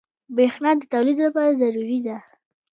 [0.35, 2.17] بریښنا د تولید لپاره ضروري ده.